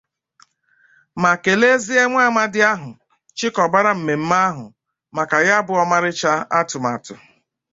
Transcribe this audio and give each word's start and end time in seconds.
ma 1.21 1.31
kelezie 1.43 2.01
nwa 2.07 2.21
amadi 2.29 2.59
ahụ 2.71 2.91
chịkọbara 3.37 3.91
mmemme 3.95 4.35
ahụ 4.47 4.65
maka 5.15 5.37
ya 5.47 5.57
bụ 5.65 5.73
ọmarịcha 5.83 6.31
atụmatụ 6.59 7.13